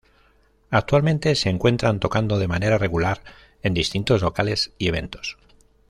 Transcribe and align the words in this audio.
Actualmente 0.71 1.35
se 1.35 1.51
encuentran 1.51 1.99
tocando 1.99 2.39
de 2.39 2.47
manera 2.47 2.79
regular 2.79 3.21
en 3.61 3.75
distintos 3.75 4.23
locales 4.23 4.73
y 4.79 4.87
eventos. 4.87 5.37